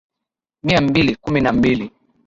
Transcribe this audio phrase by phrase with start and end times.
[0.63, 1.91] Mia mbili kumi na mbili